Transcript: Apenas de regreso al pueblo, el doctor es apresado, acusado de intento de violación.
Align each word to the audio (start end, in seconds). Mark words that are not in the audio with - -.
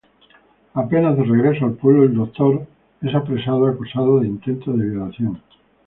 Apenas 0.73 1.15
de 1.15 1.23
regreso 1.23 1.63
al 1.63 1.73
pueblo, 1.73 2.05
el 2.05 2.15
doctor 2.15 2.65
es 3.03 3.13
apresado, 3.13 3.67
acusado 3.67 4.19
de 4.19 4.29
intento 4.29 4.73
de 4.73 4.89
violación. 4.89 5.39